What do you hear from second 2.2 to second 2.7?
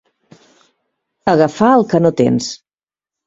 tens.